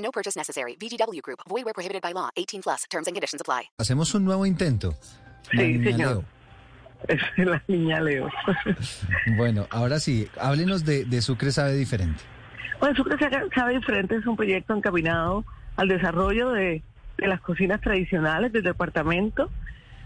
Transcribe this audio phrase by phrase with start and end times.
[0.00, 0.76] No purchase necessary.
[0.80, 1.40] VGW Group.
[1.48, 2.30] Void where prohibited by law.
[2.36, 2.84] 18 plus.
[2.90, 3.70] Terms and conditions apply.
[3.78, 4.94] Hacemos un nuevo intento.
[5.50, 6.08] Sí, Niña señor.
[6.16, 6.24] Leo.
[7.08, 8.28] Es la niña Leo.
[9.36, 12.20] Bueno, ahora sí, háblenos de, de Sucre Sabe Diferente.
[12.78, 15.44] Bueno, Sucre Sabe- Sabe Diferente es un proyecto encaminado
[15.76, 16.82] al desarrollo de,
[17.16, 19.50] de las cocinas tradicionales del departamento,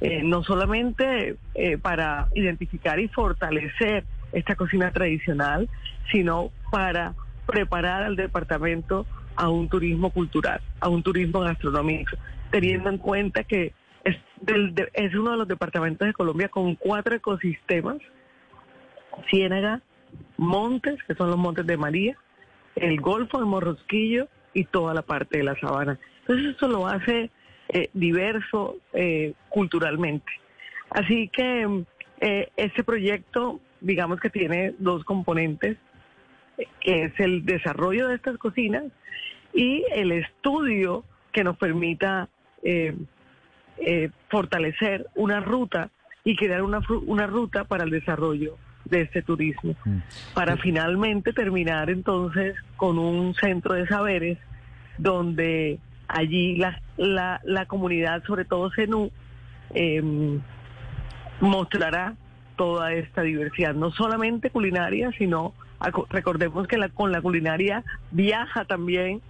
[0.00, 5.68] eh, no solamente eh, para identificar y fortalecer esta cocina tradicional,
[6.12, 7.14] sino para
[7.46, 9.04] preparar al departamento
[9.36, 12.16] a un turismo cultural, a un turismo gastronómico,
[12.50, 13.72] teniendo en cuenta que
[14.04, 17.98] es, del- de- es uno de los departamentos de Colombia con cuatro ecosistemas
[19.30, 19.80] Ciénaga,
[20.36, 22.16] Montes, que son los Montes de María,
[22.76, 25.98] el Golfo de Morrosquillo y toda la parte de la sabana.
[26.20, 27.30] Entonces eso lo hace
[27.68, 30.30] eh, diverso eh, culturalmente.
[30.90, 31.84] Así que
[32.20, 35.76] eh, este proyecto, digamos que tiene dos componentes,
[36.82, 38.84] es el desarrollo de estas cocinas
[39.52, 42.28] y el estudio que nos permita
[42.62, 42.94] eh,
[43.78, 45.90] eh, fortalecer una ruta
[46.24, 49.98] y crear una, una ruta para el desarrollo de este turismo, Mm.
[50.34, 54.38] para finalmente terminar entonces con un centro de saberes
[54.98, 59.10] donde allí la, la, la comunidad, sobre todo CENU,
[59.74, 60.40] em,
[61.40, 62.14] mostrará
[62.56, 65.54] toda esta diversidad, no solamente culinaria, sino
[66.10, 69.20] recordemos que la, con la culinaria viaja también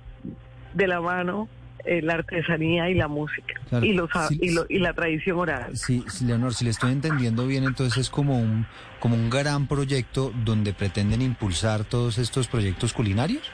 [0.74, 1.48] de la mano
[1.84, 4.10] eh, la artesanía y la música Claro, y, los,
[4.40, 5.76] y, lo- y la tradición oral.
[5.76, 8.66] Sí, sí, Leonor, si le estoy entendiendo bien, entonces es como un,
[9.00, 13.52] como un gran proyecto donde pretenden impulsar todos estos proyectos culinarios.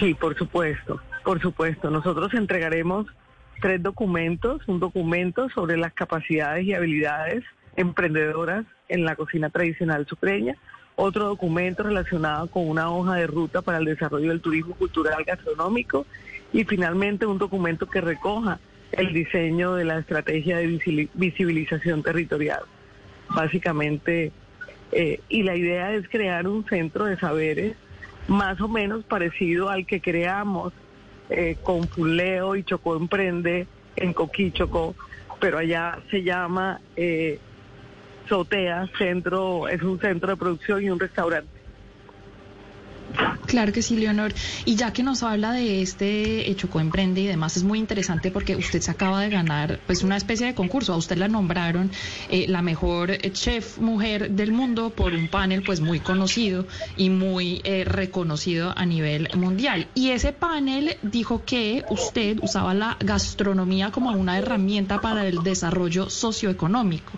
[0.00, 1.90] Sí, por supuesto, por supuesto.
[1.90, 3.06] Nosotros entregaremos
[3.60, 7.44] tres documentos, un documento sobre las capacidades y habilidades
[7.76, 10.56] emprendedoras en la cocina tradicional sucreña,
[10.96, 16.06] otro documento relacionado con una hoja de ruta para el desarrollo del turismo cultural gastronómico
[16.52, 18.60] y finalmente un documento que recoja
[18.92, 22.60] el diseño de la estrategia de visibilización territorial.
[23.28, 24.30] Básicamente,
[24.92, 27.76] eh, y la idea es crear un centro de saberes
[28.28, 30.72] más o menos parecido al que creamos
[31.30, 33.66] eh, con Fuleo y Chocó Emprende
[33.96, 34.94] en Coquíchoco,
[35.40, 37.40] pero allá se llama eh,
[38.28, 41.53] Sotea, centro, es un centro de producción y un restaurante.
[43.54, 44.34] Claro que sí, Leonor.
[44.64, 48.56] Y ya que nos habla de este Chocó Emprende y demás, es muy interesante porque
[48.56, 50.92] usted se acaba de ganar pues una especie de concurso.
[50.92, 51.92] A usted la nombraron
[52.30, 56.66] eh, la mejor chef mujer del mundo por un panel pues muy conocido
[56.96, 59.86] y muy eh, reconocido a nivel mundial.
[59.94, 66.10] Y ese panel dijo que usted usaba la gastronomía como una herramienta para el desarrollo
[66.10, 67.12] socioeconómico.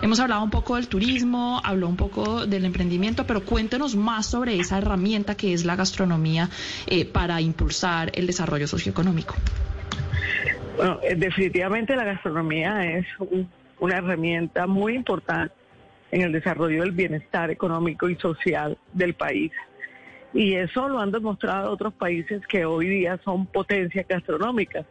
[0.00, 4.60] Hemos hablado un poco del turismo, habló un poco del emprendimiento, pero cuéntenos más sobre
[4.60, 6.48] esa herramienta que es la gastronomía
[6.86, 9.34] eh, para impulsar el desarrollo socioeconómico.
[10.76, 13.48] Bueno, eh, definitivamente la gastronomía es un-
[13.80, 15.54] una herramienta muy importante
[16.10, 19.52] en el desarrollo del bienestar económico y social del país.
[20.34, 24.86] Y eso lo han demostrado otros países que hoy día son potencias gastronómicas,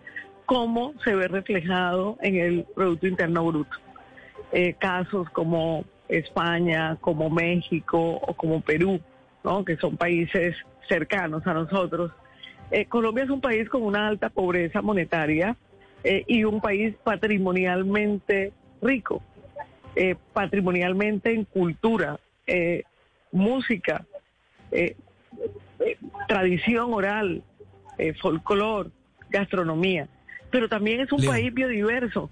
[0.45, 3.77] como se ve reflejado en el Producto Interno Bruto.
[4.51, 8.99] Eh, casos como España, como México o como Perú,
[9.43, 9.63] ¿no?
[9.63, 10.55] que son países
[10.87, 12.11] cercanos a nosotros.
[12.71, 15.55] Eh, Colombia es un país con una alta pobreza monetaria
[16.03, 19.21] eh, y un país patrimonialmente rico,
[19.95, 22.19] eh, patrimonialmente en cultura,
[23.31, 24.05] música,
[26.27, 27.43] tradición oral,
[28.21, 28.89] folclore,
[29.29, 30.07] gastronomía.
[30.49, 32.29] Pero también es un país biodiverso.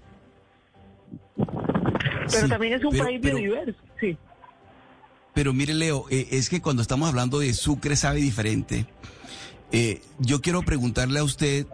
[1.36, 3.80] Pero Sí, también es un pero- país pero- biodiverso.
[5.34, 8.86] Pero mire, Leo, eh, es que cuando estamos hablando de Sucre sabe diferente,
[9.72, 11.66] eh, yo quiero preguntarle a usted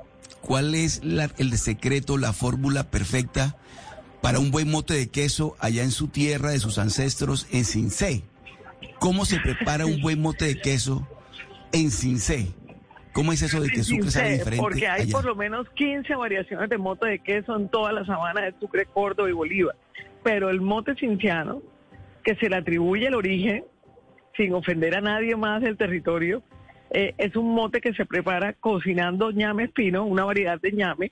[0.43, 3.57] cuál es la- el secreto, la fórmula perfecta
[4.21, 8.23] para un buen mote de queso allá en su tierra de sus ancestros en Cincé.
[8.99, 11.07] ¿Cómo se prepara un buen mote de queso
[11.73, 12.49] en Cincé?
[13.13, 15.13] ¿Cómo es eso de que Sucre sabe diferente Porque hay allá?
[15.13, 18.85] por lo menos 15 variaciones de mote de queso en toda la sabana de Sucre,
[18.87, 19.75] Córdoba y Bolívar.
[20.23, 21.63] Pero el mote cinciano,
[22.27, 23.65] que se le atribuye el origen,
[24.37, 26.43] sin ofender a nadie más del territorio,
[26.91, 31.11] Eh, es un mote que se prepara cocinando ñame espino, una variedad de ñame,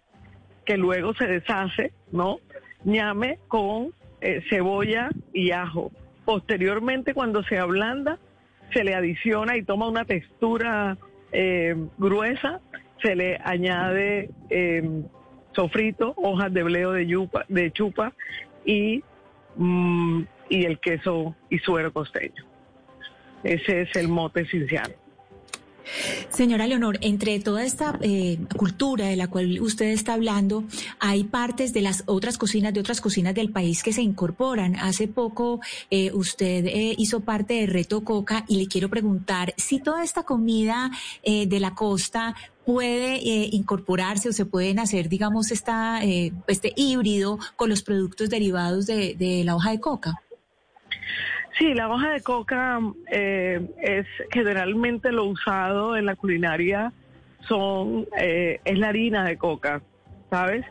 [0.65, 2.39] que luego se deshace, ¿no?
[2.85, 5.91] ñame con eh, cebolla y ajo.
[6.25, 8.19] Posteriormente, cuando se ablanda,
[8.73, 10.97] se le adiciona y toma una textura
[11.33, 12.61] eh, gruesa,
[13.03, 15.03] se le añade eh,
[15.57, 18.13] sofrito, hojas de bleo de, yupa, de chupa
[18.65, 19.03] y,
[19.57, 20.23] mm,
[20.55, 22.45] y el queso y suero costeño.
[23.43, 24.95] Ese es el mote cinciano.
[26.31, 30.65] Señora Leonor, entre toda esta eh, cultura de la cual usted está hablando,
[30.99, 34.77] hay partes de las otras cocinas, de otras cocinas del país que se incorporan.
[34.77, 35.61] Hace poco
[35.91, 40.23] eh, usted eh, hizo parte de Reto Coca y le quiero preguntar si toda esta
[40.23, 40.91] comida
[41.23, 42.35] eh, de la costa
[42.65, 48.87] puede eh, incorporarse o se pueden hacer, digamos, esta, este híbrido con los productos derivados
[48.87, 50.15] de, de la hoja de coca.
[51.59, 52.81] Sí, la hoja de coca
[53.13, 56.93] eh, es generalmente lo usado en la culinaria
[57.47, 59.83] son eh, es la harina de coca,
[60.31, 60.65] ¿sabes?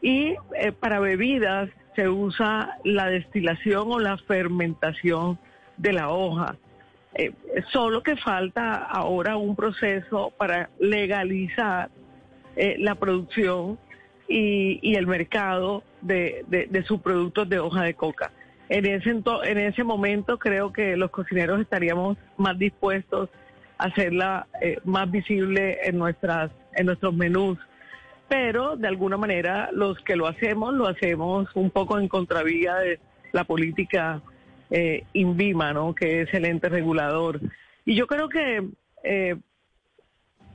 [0.00, 5.38] Y eh, para bebidas se usa la destilación o la fermentación
[5.76, 6.56] de la hoja.
[7.72, 11.90] Solo que falta ahora un proceso para legalizar
[12.54, 13.76] la producción
[14.28, 18.30] y, el mercado de sus productos de hoja de coca.
[18.68, 23.30] En ese, en ese momento creo que los cocineros estaríamos más dispuestos
[23.78, 27.58] a hacerla eh, más visible en, nuestras, en nuestros menús.
[28.28, 33.00] Pero de alguna manera los que lo hacemos, lo hacemos un poco en contravía de
[33.32, 34.20] la política
[34.70, 35.94] eh, INVIMA, ¿no?
[35.94, 37.40] que es el ente regulador.
[37.86, 38.68] Y yo creo que
[39.02, 39.36] eh,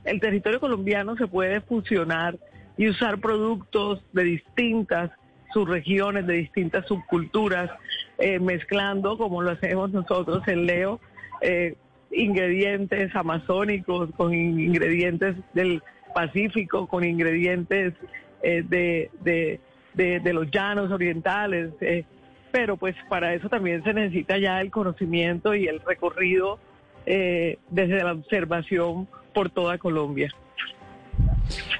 [0.04, 2.38] el territorio colombiano se puede fusionar
[2.76, 5.10] y usar productos de distintas
[5.52, 7.70] subregiones, de distintas subculturas,
[8.18, 11.00] eh, mezclando, como lo hacemos nosotros en Leo,
[11.40, 11.74] eh,
[12.10, 15.82] ingredientes amazónicos con in- ingredientes del
[16.14, 17.94] Pacífico, con ingredientes
[18.42, 19.60] eh, de, de,
[19.94, 21.70] de- de los llanos orientales.
[21.80, 22.04] eh,
[22.52, 26.60] pero pues para eso también se necesita ya el conocimiento y el recorrido
[27.04, 30.30] desde la observación por toda Colombia.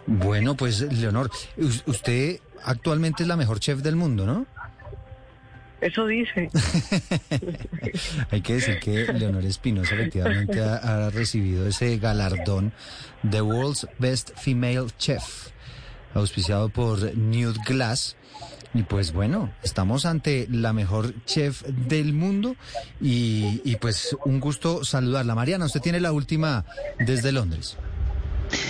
[0.06, 4.46] Bueno, pues Leonor, us- usted actualmente es la mejor chef del mundo, ¿no?
[5.84, 6.48] Eso dice.
[8.30, 12.72] Hay que decir que Leonor Espinosa efectivamente ha, ha recibido ese galardón
[13.28, 15.48] The World's Best Female Chef,
[16.14, 18.16] auspiciado por Newt Glass.
[18.72, 22.56] Y pues bueno, estamos ante la mejor chef del mundo
[23.00, 25.34] y, y pues un gusto saludarla.
[25.34, 26.64] Mariana, usted tiene la última
[26.98, 27.76] desde Londres.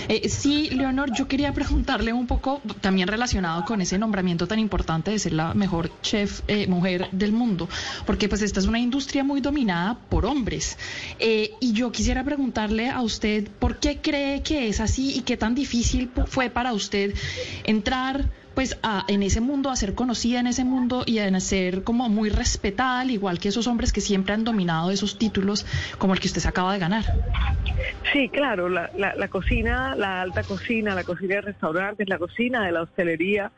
[0.09, 5.11] Eh, sí, Leonor, yo quería preguntarle un poco, también relacionado con ese nombramiento tan importante
[5.11, 7.69] de ser la mejor chef eh, mujer del mundo,
[8.07, 10.79] porque pues esta es una industria muy dominada por hombres.
[11.19, 15.37] Eh, y yo quisiera preguntarle a usted, ¿por qué cree que es así y qué
[15.37, 17.15] tan difícil fue para usted
[17.65, 21.83] entrar pues a, en ese mundo, a ser conocida en ese mundo y a ser
[21.83, 25.67] como muy respetada, al igual que esos hombres que siempre han dominado esos títulos
[25.99, 27.05] como el que usted se acaba de ganar?
[28.13, 32.65] Sí, claro, la, la, la cocina, la alta cocina, la cocina de restaurantes, la cocina
[32.65, 33.51] de la hostelería,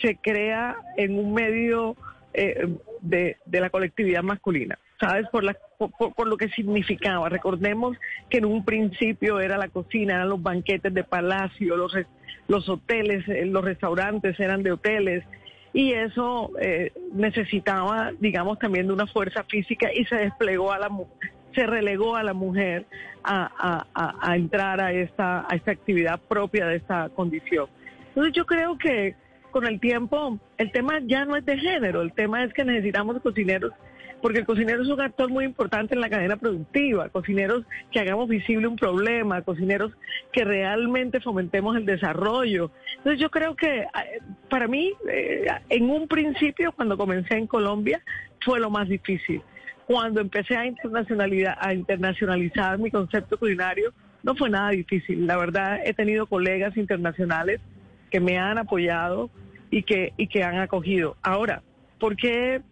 [0.00, 1.96] se crea en un medio
[2.34, 2.68] eh,
[3.00, 5.28] de, de la colectividad masculina, ¿sabes?
[5.30, 7.28] Por, la, por, lo que significaba.
[7.28, 7.96] Recordemos
[8.30, 13.44] que en un principio era la cocina, eran los banquetes de palacio, los, hoteles, eh,
[13.46, 15.24] los restaurantes eran de hoteles.
[15.72, 20.88] Y eso eh, necesitaba, digamos, también de una fuerza física y se desplegó a la
[21.54, 22.86] se relegó a la mujer
[23.24, 27.66] a- a entrar a esta, a esta actividad propia de esta condición.
[28.08, 29.16] Entonces yo creo que
[29.50, 33.20] con el tiempo el tema ya no es de género, el tema es que necesitamos
[33.20, 33.72] cocineros,
[34.22, 38.28] porque el cocinero es un actor muy importante en la cadena productiva, cocineros que hagamos
[38.28, 39.92] visible un problema, cocineros
[40.32, 42.70] que realmente fomentemos el desarrollo.
[42.98, 43.86] Entonces yo creo que eh,
[44.48, 48.00] para mí, eh, en un principio, cuando comencé en Colombia,
[48.40, 49.42] fue lo más difícil
[49.84, 55.26] cuando empecé a, internacionalidad, a internacionalizar mi concepto culinario, no fue nada difícil.
[55.26, 57.60] La verdad, he tenido colegas internacionales
[58.10, 59.30] que me han apoyado
[59.70, 61.16] y que, y que han acogido.
[61.22, 61.62] Ahora,
[61.98, 62.62] ¿por qué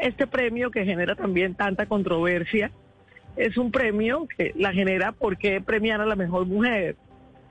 [0.00, 2.70] este premio que genera también tanta controversia?
[3.36, 6.96] Es un premio que la genera porque premiar a la mejor mujer,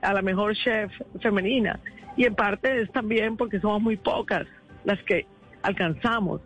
[0.00, 1.80] a la mejor chef femenina.
[2.16, 4.46] Y en parte es también porque somos muy pocas
[4.84, 5.26] las que
[5.62, 6.40] alcanzamos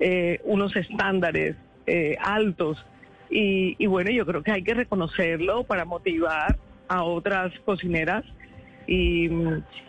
[0.00, 2.84] eh, unos estándares eh, altos.
[3.30, 8.24] Y, y bueno, yo creo que hay que reconocerlo para motivar a otras cocineras.
[8.86, 9.28] Y,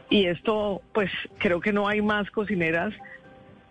[0.09, 2.93] y esto, pues creo que no hay más cocineras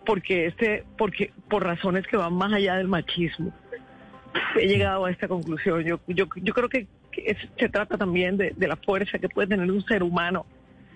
[0.09, 3.53] porque este, porque por razones que van más allá del machismo.
[4.59, 5.85] He llegado a esta conclusión.
[5.85, 6.87] Yo, yo, yo creo que
[7.59, 10.47] se trata también de, de la fuerza que puede tener un ser humano.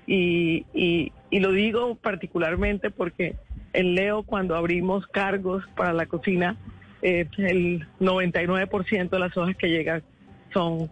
[0.07, 3.37] Y, y, y lo digo particularmente porque
[3.75, 6.57] en Leo, cuando abrimos cargos para la cocina,
[7.03, 10.03] eh, el 99% de las hojas que llegan
[10.55, 10.91] son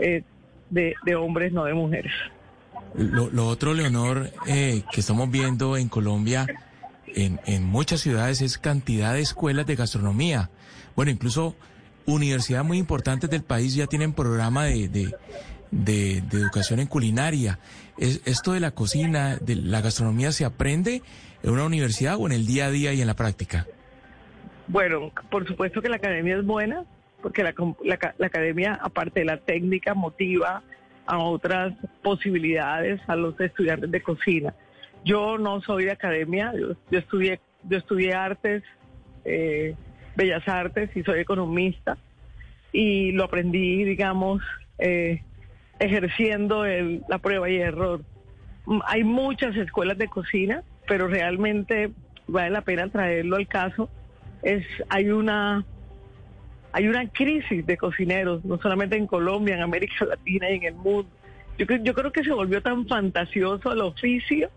[0.00, 0.24] eh,
[0.70, 2.12] de, de hombres, no de mujeres.
[2.96, 6.48] Lo, lo otro, Leonor, eh, que estamos viendo en Colombia,
[7.14, 10.50] en, muchas ciudades, es cantidad de escuelas de gastronomía.
[10.96, 11.56] Bueno, incluso
[12.06, 14.88] universidades muy importantes del país ya tienen programa de,
[15.70, 17.58] de, educación en culinaria.
[17.98, 21.02] Es, ¿Esto de la cocina, de la gastronomía, se aprende
[21.42, 23.66] en una universidad o en el día a día y en la práctica?
[24.68, 26.84] Bueno, por supuesto que la academia es buena,
[27.22, 30.62] porque la, la la academia, aparte de la técnica, motiva
[31.06, 34.54] a otras posibilidades a los estudiantes de cocina.
[35.04, 38.62] Yo no soy de academia, yo, estudié, yo estudié artes,
[39.24, 39.74] eh,
[40.14, 41.96] bellas artes y soy economista
[42.72, 44.42] y lo aprendí, digamos,
[44.78, 45.22] eh,
[45.78, 48.02] ejerciendo la prueba y error.
[48.66, 51.90] Mm, Hay muchas escuelas de cocina, pero realmente
[52.26, 53.88] vale la pena traerlo al caso.
[54.42, 55.64] Es, hay una
[56.72, 60.74] hay una crisis de cocineros, no solamente en Colombia, en América Latina y en el
[60.74, 61.08] mundo.
[61.58, 64.50] Yo, yo creo que se volvió tan fantasioso el oficio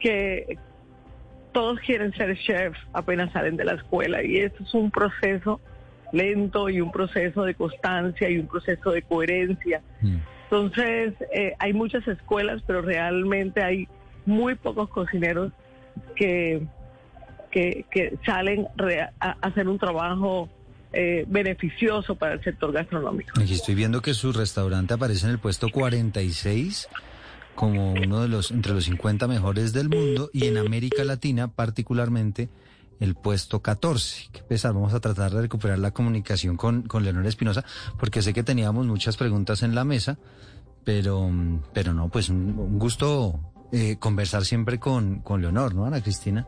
[0.00, 0.58] que
[1.52, 5.60] todos quieren ser chefs apenas salen de la escuela y esto es un proceso
[6.12, 9.82] lento y un proceso de constancia y un proceso de coherencia.
[10.00, 10.16] Mm.
[10.44, 13.88] Entonces, eh, hay muchas escuelas, pero realmente hay
[14.26, 15.52] muy pocos cocineros
[16.14, 16.66] que,
[17.50, 20.48] que, que salen a a hacer un trabajo
[20.96, 23.32] eh, beneficioso para el sector gastronómico.
[23.40, 26.88] Aquí estoy viendo que su restaurante aparece en el puesto 46
[27.54, 32.48] como uno de los entre los 50 mejores del mundo y en América Latina particularmente
[33.00, 34.28] el puesto 14.
[34.32, 37.64] Qué pesar, vamos a tratar de recuperar la comunicación con, con Leonor Espinosa
[37.98, 40.18] porque sé que teníamos muchas preguntas en la mesa,
[40.84, 41.30] pero,
[41.72, 43.40] pero no, pues un, un gusto
[43.74, 46.46] eh, conversar siempre con, con Leonor, ¿no, Ana Cristina?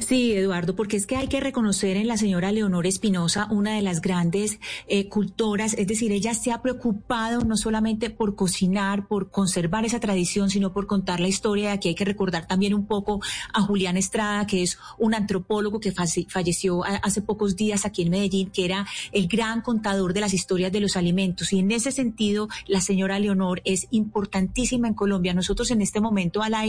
[0.00, 3.82] Sí, Eduardo, porque es que hay que reconocer en la señora Leonor Espinosa una de
[3.82, 9.30] las grandes eh, cultoras, es decir, ella se ha preocupado no solamente por cocinar, por
[9.30, 11.72] conservar esa tradición, sino por contar la historia.
[11.72, 13.20] Aquí hay que recordar también un poco
[13.52, 18.10] a Julián Estrada, que es un antropólogo que falle- falleció hace pocos días aquí en
[18.10, 21.52] Medellín, que era el gran contador de las historias de los alimentos.
[21.52, 25.34] Y en ese sentido, la señora Leonor es importantísima en Colombia.
[25.34, 26.63] Nosotros en este momento al aire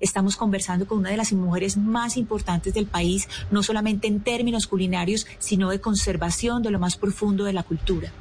[0.00, 4.66] estamos conversando con una de las mujeres más importantes del país, no solamente en términos
[4.66, 8.12] culinarios, sino de conservación de lo más profundo de la cultura.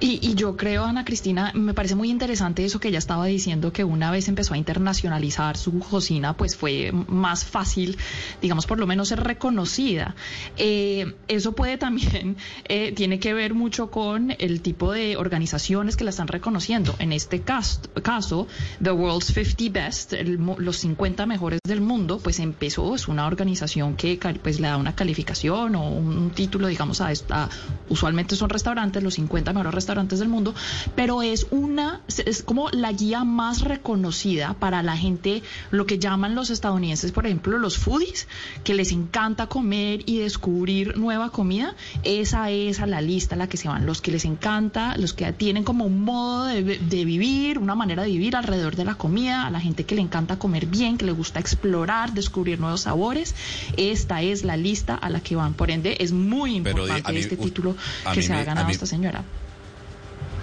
[0.00, 3.72] Y, y yo creo, Ana Cristina, me parece muy interesante eso que ella estaba diciendo,
[3.72, 7.96] que una vez empezó a internacionalizar su cocina, pues fue más fácil,
[8.40, 10.14] digamos, por lo menos ser reconocida.
[10.56, 12.36] Eh, eso puede también,
[12.68, 16.94] eh, tiene que ver mucho con el tipo de organizaciones que la están reconociendo.
[17.00, 18.46] En este caso, caso
[18.80, 23.96] The World's 50 Best, el los 50 mejores del mundo, pues empezó, es una organización
[23.96, 27.48] que pues le da una calificación o un, título, digamos, a, esta-
[27.88, 30.54] usualmente son restaurantes, los 50 mejores restaurantes del mundo,
[30.94, 36.34] pero es una, es como la guía más reconocida para la gente, lo que llaman
[36.34, 38.28] los estadounidenses, por ejemplo, los foodies,
[38.64, 43.48] que les encanta comer y descubrir nueva comida, esa es a la lista a la
[43.48, 47.04] que se van, los que les encanta, los que tienen como un modo de, de
[47.06, 50.38] vivir, una manera de vivir alrededor de la comida, a la gente que le encanta
[50.38, 53.34] comer bien, que le gusta explorar, descubrir nuevos sabores,
[53.78, 57.20] esta es la lista a la que van, por ende es muy Pero, importante mí-
[57.20, 57.74] este título
[58.12, 59.24] que se me- ha ganado esta señora.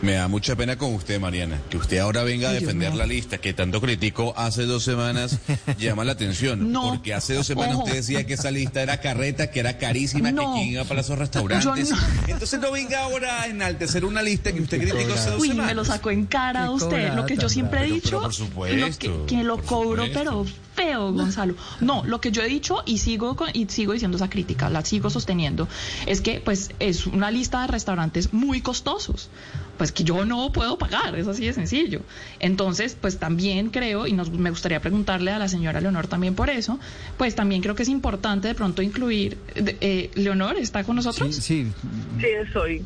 [0.06, 3.40] Me da mucha pena con usted, Mariana, que usted ahora venga a defender la lista
[3.40, 5.40] que tanto criticó hace dos semanas,
[5.80, 6.72] llama la atención.
[6.72, 6.90] No.
[6.90, 7.86] Porque hace dos semanas Ojo.
[7.86, 10.54] usted decía que esa lista era carreta, que era carísima, No.
[10.54, 11.90] que quién iba para esos restaurantes.
[11.90, 11.98] No.
[12.28, 15.72] Entonces no venga ahora a enaltecer una lista que usted criticó hace dos Uy, semanas.
[15.72, 16.88] me lo sacó en cara Qué usted.
[16.90, 20.06] cobrada Lo que yo siempre he dicho, Pero por supuesto, lo que, que lo cobro,
[20.06, 20.20] supuesto.
[20.20, 20.46] pero
[20.76, 21.56] feo, Gonzalo.
[21.80, 24.84] No, lo que yo he dicho y sigo con- y sigo diciendo esa crítica, la
[24.86, 25.68] sigo sosteniendo,
[26.06, 29.30] es que pues es una lista de restaurantes muy costosos,
[29.78, 32.02] pues que yo no puedo pagar, es así de sencillo.
[32.40, 36.50] Entonces, pues también creo y nos, me gustaría preguntarle a la señora Leonor también por
[36.50, 36.80] eso,
[37.18, 41.06] pues también creo que es importante de pronto incluir, de- eh, Leonor está con Sí,
[41.06, 41.36] nosotros.
[41.36, 41.72] sí.
[42.20, 42.86] Sí, soy.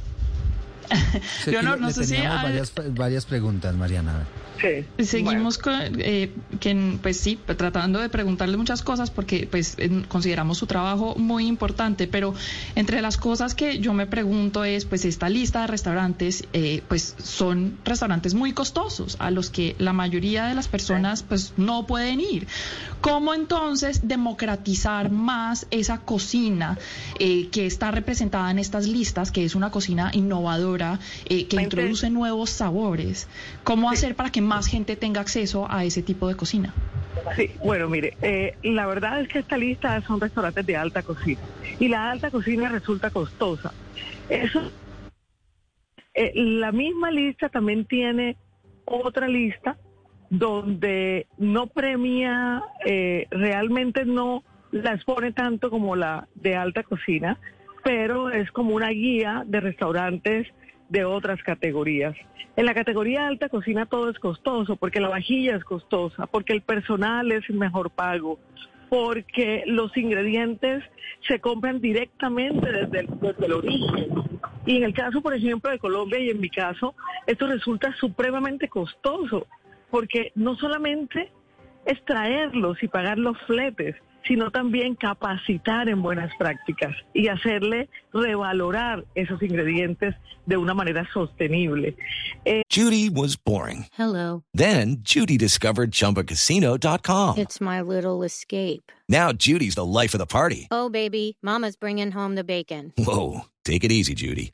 [1.43, 4.15] Sé que Leonor, le- no le sé si varias, varias preguntas, Mariana.
[4.15, 4.38] a ver.
[4.61, 5.03] Sí.
[5.03, 10.67] Seguimos con, eh, que, pues sí, tratando de preguntarle muchas cosas porque pues consideramos su
[10.67, 12.33] trabajo muy importante, pero
[12.75, 17.15] entre las cosas que yo me pregunto es, pues esta lista de restaurantes, eh, pues
[17.21, 22.19] son restaurantes muy costosos a los que la mayoría de las personas pues no pueden
[22.19, 22.47] ir.
[23.01, 26.77] ¿Cómo entonces democratizar más esa cocina
[27.17, 32.49] eh, que está representada en estas listas, que es una cocina innovadora, que introduce nuevos
[32.49, 33.27] sabores?
[33.63, 36.73] ¿Cómo hacer para que más gente tenga acceso a ese tipo de cocina.
[37.35, 41.41] Sí, bueno, mire, eh, la verdad es que esta lista son restaurantes de alta cocina
[41.79, 43.71] y la alta cocina resulta costosa.
[44.29, 44.71] Eso,
[46.13, 48.35] eh, la misma lista también tiene
[48.85, 49.77] otra lista
[50.29, 57.37] donde no premia, eh, realmente no la expone tanto como la de alta cocina,
[57.83, 60.47] pero es como una guía de restaurantes
[60.89, 62.15] de otras categorías.
[62.55, 66.61] En la categoría alta cocina todo es costoso, porque la vajilla es costosa, porque el
[66.61, 68.39] personal es mejor pago,
[68.89, 70.83] porque los ingredientes
[71.27, 73.07] se compran directamente desde
[73.45, 74.09] el, origen.
[74.65, 76.95] Y en el caso, por ejemplo, de Colombia y en mi caso,
[77.27, 79.47] esto resulta supremamente costoso,
[79.89, 81.31] porque no solamente
[81.85, 83.95] es traerlos y pagar los fletes,
[84.27, 91.95] sino también capacitar en buenas prácticas y hacerle revalorar esos ingredientes de una manera sostenible.
[92.45, 93.85] Eh, Judy was boring.
[93.97, 94.43] Hello.
[94.53, 97.37] Then Judy discovered chumbacasino.com.
[97.37, 98.91] It's my little escape.
[99.07, 100.67] Now Judy's the life of the party.
[100.71, 102.93] Oh baby, mama's bringing home the bacon.
[102.97, 104.51] Whoa, take it easy Judy.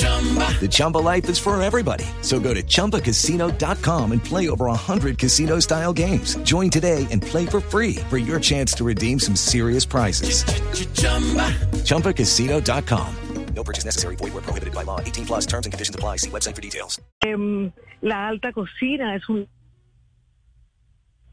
[0.00, 2.04] The Chumba life is for everybody.
[2.22, 6.36] So go to ChumbaCasino.com and play over 100 casino style games.
[6.42, 10.44] Join today and play for free for your chance to redeem some serious prizes.
[10.44, 11.48] Ch-ch-chumba.
[11.84, 13.14] ChumbaCasino.com.
[13.54, 14.16] No purchase necessary.
[14.16, 15.00] Void where prohibited by law.
[15.00, 16.16] 18 plus terms and conditions apply.
[16.16, 17.00] See website for details.
[17.26, 19.46] Um, la alta cocina es un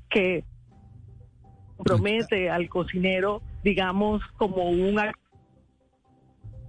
[0.10, 0.44] que
[1.86, 5.14] promete al cocinero, digamos, como una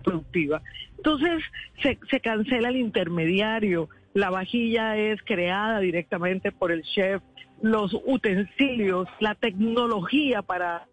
[0.04, 0.62] productiva.
[0.98, 1.42] Entonces
[1.82, 7.22] se, se cancela el intermediario, la vajilla es creada directamente por el chef,
[7.62, 10.86] los utensilios, la tecnología para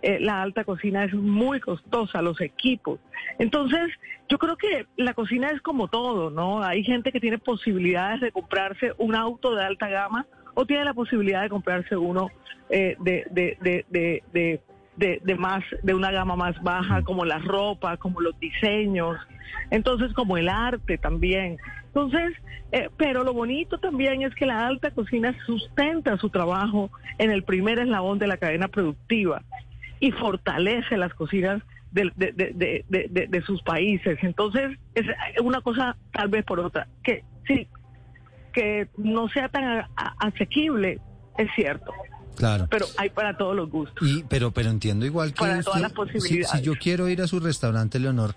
[0.00, 3.00] eh, la alta cocina es muy costosa, los equipos.
[3.38, 3.88] Entonces,
[4.28, 6.62] yo creo que la cocina es como todo, ¿no?
[6.62, 10.94] Hay gente que tiene posibilidades de comprarse un auto de alta gama o tiene la
[10.94, 12.30] posibilidad de comprarse uno
[12.70, 14.60] eh, de, de, de, de
[14.98, 19.16] de, más, de una gama más baja, como la ropa, como los diseños,
[19.70, 21.56] entonces como el arte también.
[21.86, 22.34] Entonces,
[22.72, 27.44] eh, pero lo bonito también es que la alta cocina sustenta su trabajo en el
[27.44, 29.42] primer eslabón de la cadena productiva
[30.00, 34.18] y fortalece las cocinas de, de, sus países.
[34.22, 35.06] Entonces, es
[35.40, 37.68] una cosa tal vez por otra, que sí,
[38.52, 39.86] que no sea tan
[40.18, 41.00] asequible,
[41.38, 41.92] es cierto.
[42.38, 42.68] Claro.
[42.70, 44.08] Pero hay para todos los gustos.
[44.08, 46.50] Y, pero, pero entiendo igual que para todas las posibilidades.
[46.50, 48.36] Si, yo quiero ir a su restaurante, Leonor,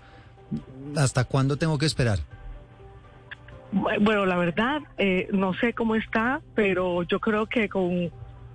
[0.96, 2.18] ¿hasta cuándo tengo que esperar?
[3.70, 8.10] Bueno, la verdad, eh, no sé cómo está, pero yo creo que con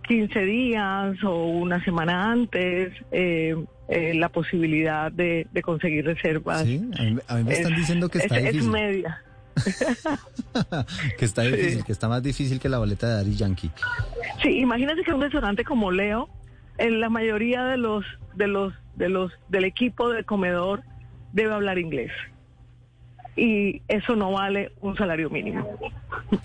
[0.06, 3.56] 15 días o una semana antes, eh,
[3.88, 6.64] eh, la posibilidad de, conseguir reservas.
[6.64, 8.60] Sí, a mí, me están diciendo que está difícil.
[8.60, 9.24] Es media.
[11.18, 13.72] que está difícil, que está más difícil que la boleta de Daddy Yankee.
[14.42, 16.30] Sí, imagínate que un restaurante como Leo,
[16.78, 20.84] en la mayoría de los, de los, de los, del equipo de comedor
[21.34, 22.12] debe hablar inglés.
[23.38, 25.78] Y eso no vale un salario mínimo.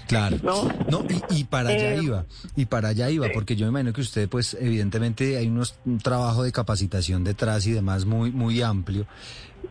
[0.07, 0.37] Claro.
[0.91, 4.03] No, y, para allá eh, iba, y para allá iba, porque yo me imagino que
[4.03, 9.07] usted, pues, evidentemente hay unos, un trabajo de capacitación detrás y demás muy, muy amplio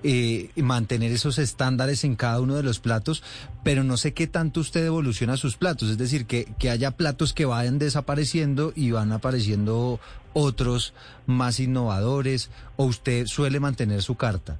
[0.03, 3.23] eh, mantener esos estándares en cada uno de los platos,
[3.63, 7.33] pero no sé qué tanto usted evoluciona sus platos, es decir, que, que haya platos
[7.33, 9.99] que vayan desapareciendo y van apareciendo
[10.33, 10.93] otros
[11.27, 14.57] más innovadores, o usted suele mantener su carta.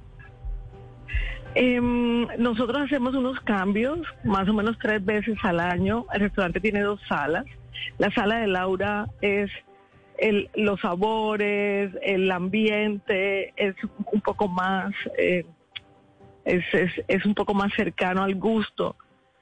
[1.54, 6.06] Em, nosotros hacemos unos cambios más o menos tres veces al año.
[6.12, 7.44] El restaurante tiene dos salas.
[7.98, 9.50] La sala de Laura es
[10.18, 13.74] el, los sabores, el ambiente es
[14.12, 15.44] un poco más, eh,
[16.44, 18.96] es, un poco más cercano al gusto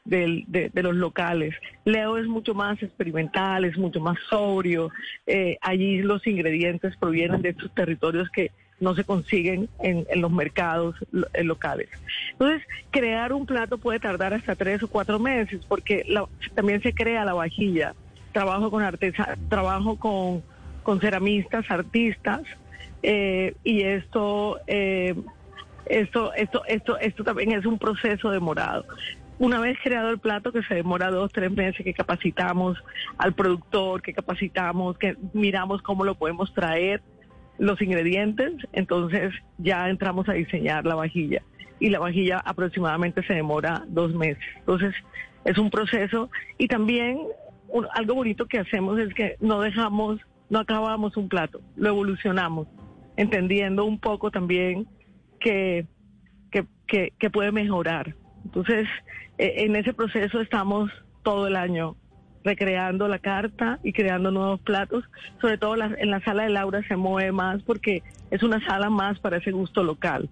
[0.04, 1.54] de, los locales.
[1.84, 4.90] Leo es mucho más experimental, es mucho más sobrio.
[5.26, 10.96] Eh, allí los ingredientes provienen de estos territorios que no se consiguen en, los mercados
[11.42, 11.88] locales.
[12.32, 16.04] Entonces, crear un plato puede tardar hasta tres o cuatro meses porque
[16.54, 17.94] también se crea la vajilla.
[18.32, 20.42] Trabajo con artesa, trabajo con
[20.82, 22.42] con ceramistas, artistas,
[23.02, 25.14] eh, y esto, eh,
[25.86, 28.84] esto, esto, esto, esto también es un proceso demorado.
[29.38, 32.76] una vez creado el plato, que se demora dos, tres meses, que capacitamos
[33.16, 37.02] al productor, que capacitamos, que miramos cómo lo podemos traer,
[37.60, 41.42] los ingredientes, entonces ya entramos a diseñar la vajilla.
[41.78, 44.42] Y la vajilla aproximadamente se demora dos meses.
[44.56, 44.94] Entonces
[45.44, 46.30] es un proceso.
[46.56, 47.18] Y también
[47.92, 52.66] algo bonito que hacemos es que no dejamos, no acabamos un plato, lo evolucionamos,
[53.16, 54.88] entendiendo un poco también
[55.38, 55.86] que,
[56.50, 58.14] que, que puede mejorar.
[58.44, 58.88] Entonces,
[59.36, 60.90] e, en ese proceso estamos
[61.22, 61.94] todo el año
[62.44, 65.04] recreando la carta y creando nuevos platos.
[65.40, 69.18] Sobre todo en la sala de Laura se mueve más porque es una sala más
[69.20, 70.28] para ese gusto local.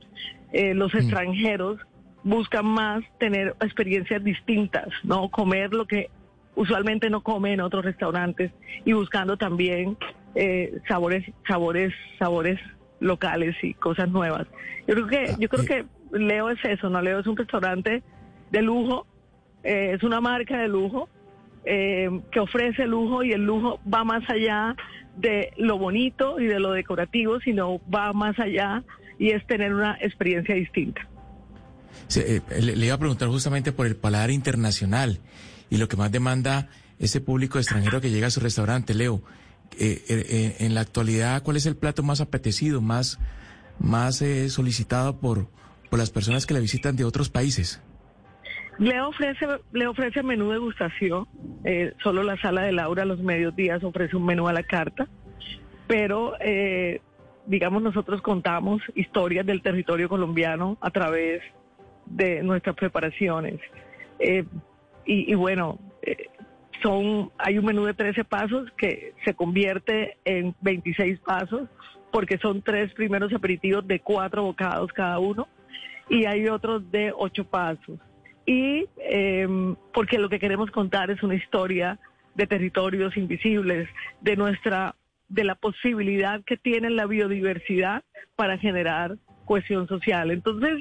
[0.52, 0.98] Eh, los mm.
[0.98, 1.78] extranjeros
[2.22, 6.10] buscan más tener experiencias distintas, no comer lo que
[6.54, 8.50] usualmente no comen en otros restaurantes
[8.84, 9.96] y buscando también
[10.34, 12.58] eh, sabores, sabores, sabores
[13.00, 14.46] locales y cosas nuevas.
[14.86, 15.84] Yo creo que, yo creo que
[16.18, 18.02] Leo es eso, no Leo es un restaurante
[18.50, 19.06] de lujo,
[19.62, 21.08] eh, es una marca de lujo
[21.70, 24.74] eh, que ofrece lujo y el lujo va más allá
[25.18, 28.82] de lo bonito y de lo decorativo, sino va más allá
[29.18, 31.06] y es tener una experiencia distinta.
[32.16, 35.18] Eh, le, iba a preguntar justamente por el paladar internacional
[35.68, 39.22] y lo que más demanda ese público extranjero que llega a su restaurante, Leo.
[39.78, 43.18] en la actualidad, ¿cuál es el plato más apetecido, más,
[43.78, 45.48] más solicitado por,
[45.90, 47.82] por las personas que la visitan de otros países?
[48.78, 51.26] Le ofrece, le ofrece menú degustación.
[51.64, 55.08] Eh, solo la sala de Laura los mediodías ofrece un menú a la carta.
[55.88, 57.00] Pero, eh,
[57.46, 61.42] digamos, nosotros contamos historias del territorio colombiano a través
[62.06, 63.58] de nuestras preparaciones.
[64.20, 64.44] Eh,
[65.04, 65.78] y, y, bueno,
[66.82, 71.68] son hay un menú de 13 pasos que se convierte en 26 pasos
[72.12, 75.48] porque son tres primeros aperitivos de cuatro bocados cada uno
[76.08, 77.98] y hay otros de ocho pasos
[78.48, 81.98] y em, porque lo que queremos contar es una historia
[82.34, 83.90] de territorios invisibles,
[84.22, 84.94] de nuestra,
[85.28, 88.04] de la posibilidad que tiene la biodiversidad
[88.36, 90.30] para generar cohesión social.
[90.30, 90.78] Entonces,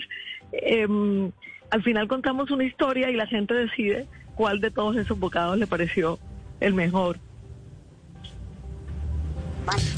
[0.54, 1.30] em,
[1.70, 5.68] al final contamos una historia y la gente decide cuál de todos esos bocados le
[5.68, 6.20] pareció
[6.62, 7.18] el mejor.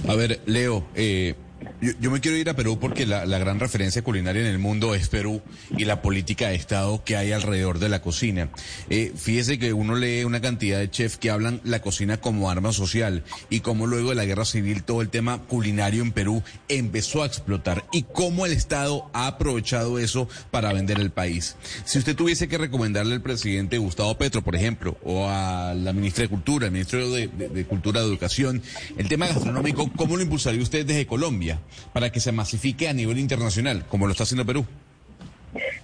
[0.07, 1.35] A ver, Leo, eh,
[1.81, 5.07] yo, me quiero ir a Perú porque la, gran referencia culinaria en el mundo es
[5.07, 5.41] Perú
[5.77, 8.49] y la política de Estado que hay alrededor de la cocina.
[8.89, 12.73] Eh, fíjese que uno lee una cantidad de chefs que hablan la cocina como arma
[12.73, 17.23] social y cómo luego de la guerra civil todo el tema culinario en Perú empezó
[17.23, 21.55] a explotar y cómo el Estado ha aprovechado eso para vender el país.
[21.85, 26.23] Si usted tuviese que recomendarle al presidente Gustavo Petro, por ejemplo, o a la ministra
[26.23, 28.61] de Cultura, el ministro de, de Cultura de Educación,
[28.97, 31.61] el tema gastronómico, ¿cómo lo impulsaría usted desde Colombia?
[31.93, 34.65] Para que se masifique a nivel internacional, como lo está haciendo Perú?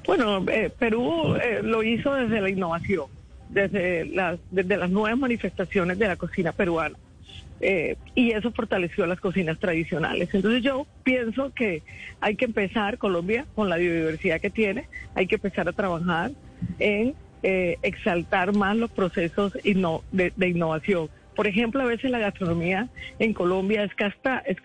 [0.05, 3.05] Bueno, eh, Perú eh, lo hizo desde la innovación,
[3.49, 6.97] desde las, desde las nuevas manifestaciones de la cocina peruana.
[7.61, 10.29] Eh, y eso fortaleció las cocinas tradicionales.
[10.33, 11.81] Entonces yo pienso que
[12.19, 16.31] hay que empezar, Colombia, con la biodiversidad que tiene, hay que empezar a trabajar
[16.79, 17.15] en
[17.83, 22.87] exaltar más los procesos de innovación por ejemplo, a veces la gastronomía
[23.19, 24.57] en Colombia es, casta, es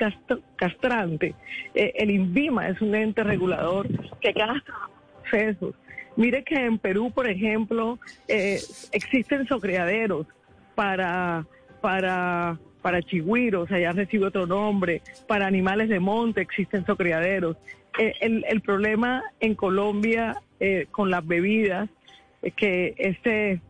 [0.57, 1.35] castrante.
[1.75, 3.89] Eh, el INVIMA es un ente regulador
[4.21, 4.75] que castra
[5.23, 5.75] procesos.
[6.17, 8.61] Mire que en Perú, por ejemplo, eh,
[8.93, 10.27] existen socriaderos
[10.75, 11.45] para,
[11.81, 17.57] para, para chigüiros, allá recibe otro nombre, para animales de monte existen socriaderos.
[17.99, 20.41] Eh, el, el, problema en Colombia
[20.91, 21.89] con las bebidas
[22.55, 23.63] que este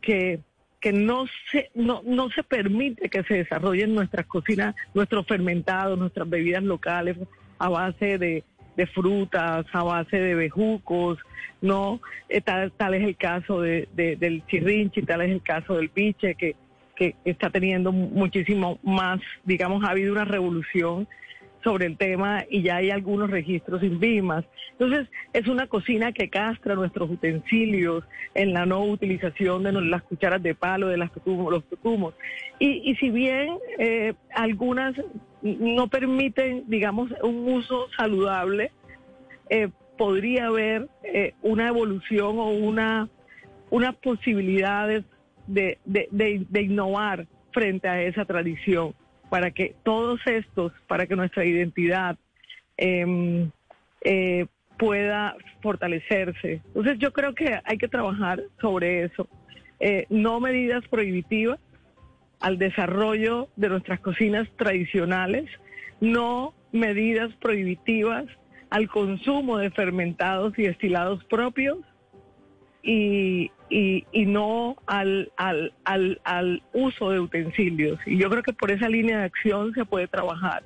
[0.00, 0.40] que
[0.82, 6.28] que no se, no, no se permite que se desarrollen nuestras cocinas, nuestros fermentados, nuestras
[6.28, 7.16] bebidas locales
[7.58, 8.44] a base de,
[8.92, 11.18] frutas, a base de bejucos,
[11.60, 12.00] ¿no?
[12.28, 16.34] Eh, tal, tal, es el caso de, del chirrinchi, tal es el caso del piche,
[16.34, 16.56] que,
[16.96, 21.06] que está teniendo muchísimo más, digamos, ha habido una revolución
[21.62, 24.44] sobre el tema y ya hay algunos registros INVIMAS.
[24.72, 30.42] Entonces, es una cocina que castra nuestros utensilios en la no utilización de las cucharas
[30.42, 32.14] de palo, de las los tucumos.
[32.58, 34.94] Y, y si bien eh, algunas
[35.42, 38.72] no permiten, digamos, un uso saludable,
[39.50, 43.08] eh, podría haber eh, una evolución o una
[43.70, 45.02] unas posibilidades
[45.46, 48.94] de, de, de innovar frente a esa tradición
[49.32, 52.18] para que todos estos, para que nuestra identidad
[52.76, 53.50] em,
[54.02, 54.44] eh,
[54.76, 56.60] pueda fortalecerse.
[56.66, 59.26] Entonces yo creo que hay que trabajar sobre eso.
[59.80, 61.58] Eh, no medidas prohibitivas
[62.40, 65.48] al desarrollo de nuestras cocinas tradicionales,
[66.02, 68.26] no medidas prohibitivas
[68.68, 71.78] al consumo de fermentados y destilados propios,
[72.82, 77.98] y, y, y no al, al, al, al uso de utensilios.
[78.04, 80.62] Y yo creo que por esa línea de acción se puede trabajar.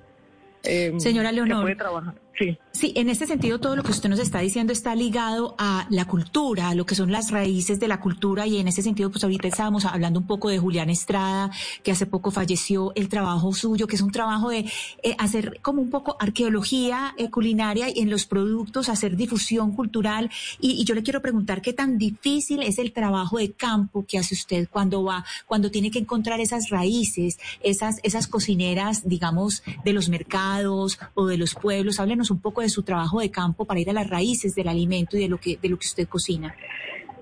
[0.65, 1.59] Eh, Señora Leonor.
[1.59, 2.15] Se puede trabajar.
[2.39, 2.59] Sí.
[2.73, 6.05] Sí, en este sentido todo lo que usted nos está diciendo está ligado a la
[6.05, 9.25] cultura, a lo que son las raíces de la cultura y en ese sentido pues
[9.25, 11.51] ahorita estábamos hablando un poco de Julián Estrada,
[11.83, 14.71] que hace poco falleció, el trabajo suyo, que es un trabajo de
[15.03, 20.73] eh, hacer como un poco arqueología eh, culinaria en los productos, hacer difusión cultural y,
[20.73, 24.35] y, yo le quiero preguntar qué tan difícil es el trabajo de campo que hace
[24.35, 30.11] usted cuando va, cuando tiene que encontrar esas raíces, esas, esas cocineras, digamos, de los
[30.11, 32.01] mercados o de los pueblos.
[32.01, 35.17] Háblenos un poco de su trabajo de campo para ir a las raíces del alimento
[35.17, 36.55] y de lo que, de lo que usted cocina.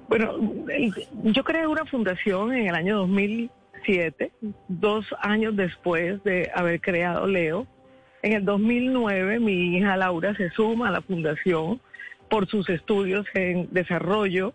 [0.09, 0.37] Bueno,
[1.25, 4.33] yo creé una fundación en el año 2007,
[4.69, 7.67] dos años después de haber creado Leo.
[8.23, 11.81] En el 2009 mi hija Laura se suma a la fundación
[12.29, 14.55] por sus estudios en desarrollo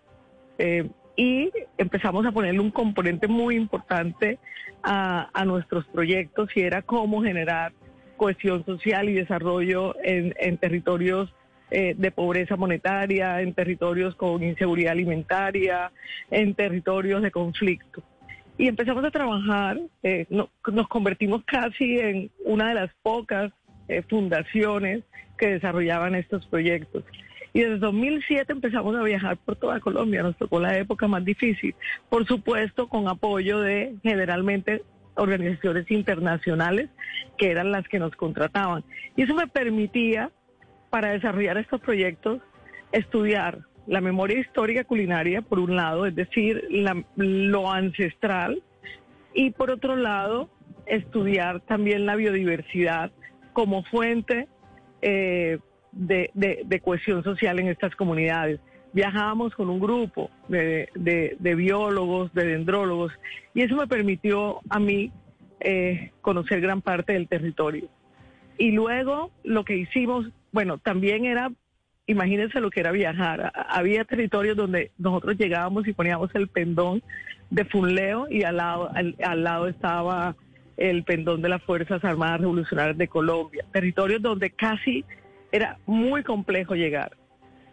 [0.58, 4.38] eh, y empezamos a ponerle un componente muy importante
[4.82, 7.72] a, a nuestros proyectos y era cómo generar
[8.20, 11.32] cohesión social y desarrollo en, territorios
[11.70, 15.90] eh, de pobreza monetaria, en territorios con inseguridad alimentaria,
[16.30, 18.02] en territorios de conflicto.
[18.58, 23.52] Y empezamos a trabajar, eh, no, nos convertimos casi en una de las pocas
[23.88, 25.02] eh, fundaciones
[25.38, 27.04] que desarrollaban estos proyectos.
[27.54, 31.74] Y desde 2007 empezamos a viajar por toda Colombia, nos tocó la época más difícil,
[32.10, 34.82] por supuesto con apoyo de generalmente
[35.20, 36.88] organizaciones internacionales
[37.36, 38.82] que eran las que nos contrataban.
[39.16, 40.30] Y eso me permitía,
[40.88, 42.40] para desarrollar estos proyectos,
[42.92, 46.64] estudiar la memoria histórica culinaria, por un lado, es decir,
[47.16, 48.62] lo ancestral,
[49.34, 50.50] y por otro lado,
[50.86, 53.12] estudiar también la biodiversidad
[53.52, 54.48] como fuente
[55.02, 55.58] eh,
[55.92, 58.60] de, de, cohesión social en estas comunidades
[58.92, 63.12] viajábamos con un grupo de, de, biólogos, de dendrólogos,
[63.54, 65.12] y eso me permitió a mí
[65.60, 67.88] eh, conocer gran parte del territorio.
[68.58, 71.50] Y luego lo que hicimos, bueno, también era,
[72.06, 73.52] imagínense lo que era viajar.
[73.54, 77.02] Había territorios donde nosotros llegábamos y poníamos el pendón
[77.50, 80.36] de Funleo y al lado, al, al lado estaba
[80.76, 83.64] el pendón de las Fuerzas Armadas Revolucionarias de Colombia.
[83.72, 85.04] Territorios donde casi
[85.52, 87.16] era muy complejo llegar.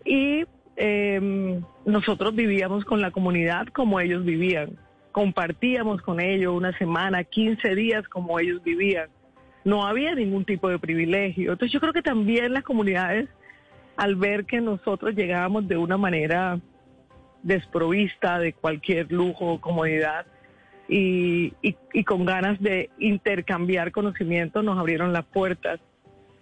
[0.06, 0.46] Y
[0.80, 4.78] eh, nosotros vivíamos con la comunidad como ellos vivían,
[5.12, 9.10] compartíamos con ellos una semana, 15 días como ellos vivían.
[9.66, 11.54] No había ningún tipo de privilegio.
[11.54, 13.28] Entonces yo creo que también las comunidades,
[13.96, 16.60] al ver que nosotros llegábamos de una manera
[17.42, 20.28] desprovista de cualquier lujo o comodidad
[20.88, 25.80] y, y, y con ganas de intercambiar conocimiento, nos abrieron las puertas.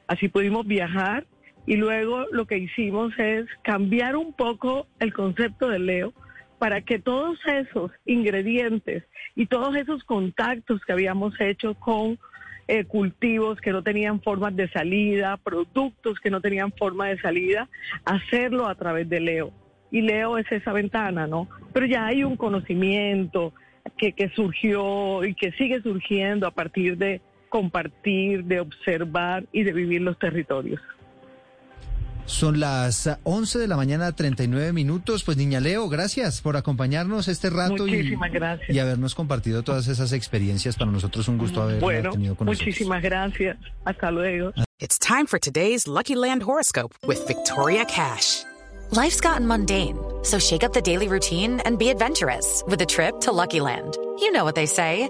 [0.07, 1.25] Así pudimos viajar
[1.67, 6.13] y luego lo que hicimos es cambiar un poco el concepto de Leo
[6.59, 9.03] para que todos esos ingredientes
[9.35, 12.17] y todos esos contactos que habíamos hecho con
[12.67, 17.69] eh, cultivos que no tenían formas de salida, productos que no tenían forma de salida,
[18.05, 19.51] hacerlo a través de Leo.
[19.91, 21.47] Y Leo es esa ventana, ¿no?
[21.73, 23.53] Pero ya hay un conocimiento
[23.97, 29.73] que, que surgió y que sigue surgiendo a partir de compartir, de observar y de
[29.73, 30.81] vivir los territorios.
[32.25, 35.23] Son las 11 de la mañana, 39 minutos.
[35.23, 38.17] Pues niña Leo, gracias por acompañarnos este rato y,
[38.69, 40.75] y, habernos compartido todas esas experiencias.
[40.75, 43.57] Para nosotros un gusto haber bueno, tenido con muchísimas gracias.
[43.83, 44.53] Hasta luego.
[44.79, 48.43] It's time for today's Lucky Land horoscope with Victoria Cash.
[48.91, 53.19] Life's gotten mundane, so shake up the daily routine and be adventurous with a trip
[53.21, 53.97] to Lucky Land.
[54.19, 55.09] You know what they say.